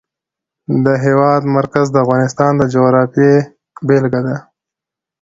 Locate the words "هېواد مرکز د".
1.05-1.95